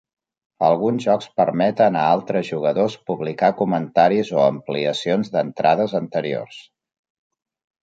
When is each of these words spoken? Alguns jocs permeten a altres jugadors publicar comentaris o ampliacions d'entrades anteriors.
Alguns 0.67 1.03
jocs 1.09 1.27
permeten 1.41 1.99
a 1.99 2.05
altres 2.13 2.49
jugadors 2.55 2.95
publicar 3.11 3.51
comentaris 3.61 4.33
o 4.39 4.41
ampliacions 4.47 5.33
d'entrades 5.37 5.97
anteriors. 6.03 6.61